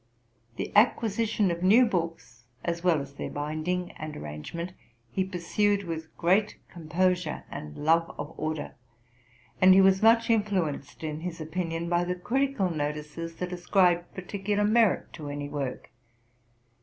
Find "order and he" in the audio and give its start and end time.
8.35-9.81